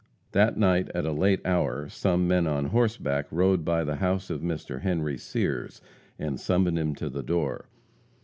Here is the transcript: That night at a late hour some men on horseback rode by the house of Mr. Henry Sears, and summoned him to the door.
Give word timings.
That 0.31 0.57
night 0.57 0.89
at 0.95 1.05
a 1.05 1.11
late 1.11 1.45
hour 1.45 1.87
some 1.87 2.27
men 2.27 2.47
on 2.47 2.65
horseback 2.65 3.27
rode 3.29 3.63
by 3.63 3.83
the 3.83 3.97
house 3.97 4.31
of 4.31 4.41
Mr. 4.41 4.81
Henry 4.81 5.15
Sears, 5.19 5.79
and 6.17 6.39
summoned 6.39 6.79
him 6.79 6.95
to 6.95 7.07
the 7.07 7.21
door. 7.21 7.67